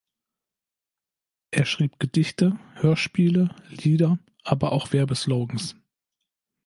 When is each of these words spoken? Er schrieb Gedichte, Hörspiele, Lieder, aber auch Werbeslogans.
Er 1.51 1.65
schrieb 1.65 1.99
Gedichte, 1.99 2.57
Hörspiele, 2.73 3.53
Lieder, 3.69 4.17
aber 4.43 4.71
auch 4.71 4.91
Werbeslogans. 4.93 5.75